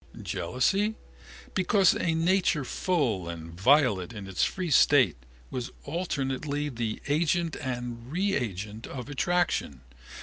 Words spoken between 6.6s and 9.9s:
the agent and reagent of attraction.